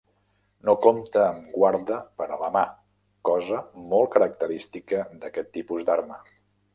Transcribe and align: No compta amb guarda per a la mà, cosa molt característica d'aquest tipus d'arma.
No 0.67 0.73
compta 0.85 1.19
amb 1.25 1.51
guarda 1.57 1.99
per 2.21 2.27
a 2.29 2.39
la 2.43 2.49
mà, 2.55 2.63
cosa 3.31 3.59
molt 3.93 4.11
característica 4.15 5.05
d'aquest 5.23 5.53
tipus 5.59 5.85
d'arma. 5.91 6.19